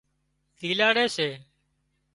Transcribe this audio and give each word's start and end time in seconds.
زيلاڙي 0.59 1.05
سي 1.15 1.29